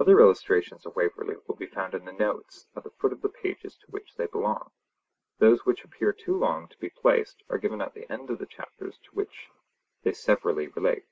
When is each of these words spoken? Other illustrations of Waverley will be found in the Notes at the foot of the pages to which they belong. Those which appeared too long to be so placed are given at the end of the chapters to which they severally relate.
Other 0.00 0.18
illustrations 0.18 0.86
of 0.86 0.96
Waverley 0.96 1.36
will 1.46 1.56
be 1.56 1.66
found 1.66 1.92
in 1.92 2.06
the 2.06 2.12
Notes 2.14 2.68
at 2.74 2.84
the 2.84 2.90
foot 2.90 3.12
of 3.12 3.20
the 3.20 3.28
pages 3.28 3.76
to 3.76 3.86
which 3.90 4.14
they 4.16 4.24
belong. 4.24 4.70
Those 5.40 5.66
which 5.66 5.84
appeared 5.84 6.18
too 6.18 6.38
long 6.38 6.68
to 6.68 6.78
be 6.78 6.88
so 6.88 6.98
placed 7.02 7.42
are 7.50 7.58
given 7.58 7.82
at 7.82 7.92
the 7.92 8.10
end 8.10 8.30
of 8.30 8.38
the 8.38 8.46
chapters 8.46 8.96
to 9.00 9.10
which 9.10 9.50
they 10.04 10.12
severally 10.14 10.68
relate. 10.68 11.04